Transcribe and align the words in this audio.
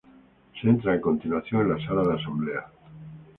Se 0.59 0.67
entra 0.67 0.93
a 0.93 0.99
continuación 0.99 1.61
en 1.61 1.75
la 1.77 1.85
sala 1.87 2.01
de 2.03 2.15
asamblea. 2.15 2.65